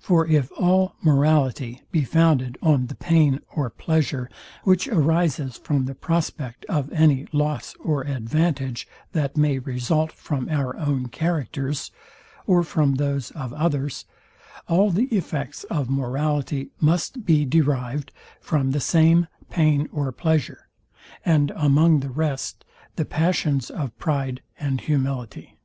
For 0.00 0.26
if 0.26 0.50
all 0.58 0.96
morality 1.00 1.82
be 1.92 2.02
founded 2.02 2.58
on 2.60 2.88
the 2.88 2.96
pain 2.96 3.38
or 3.54 3.70
pleasure, 3.70 4.28
which 4.64 4.88
arises 4.88 5.58
from 5.58 5.84
the 5.84 5.94
prospect 5.94 6.64
of 6.64 6.90
any 6.92 7.28
loss 7.30 7.76
or 7.78 8.02
advantage, 8.02 8.88
that 9.12 9.36
may 9.36 9.60
result 9.60 10.10
from 10.10 10.48
our 10.48 10.76
own 10.76 11.06
characters, 11.06 11.92
or 12.48 12.64
from 12.64 12.96
those 12.96 13.30
of 13.30 13.52
others, 13.52 14.06
all 14.66 14.90
the 14.90 15.06
effects 15.16 15.62
of 15.70 15.88
morality 15.88 16.70
must 16.80 17.24
be 17.24 17.44
derived 17.44 18.10
from 18.40 18.72
the 18.72 18.80
same 18.80 19.28
pain 19.50 19.88
or 19.92 20.10
pleasure, 20.10 20.66
and 21.24 21.52
among 21.54 22.00
the 22.00 22.10
rest, 22.10 22.64
the 22.96 23.04
passions 23.04 23.70
of 23.70 23.96
pride 24.00 24.42
and 24.58 24.80
humility. 24.80 25.58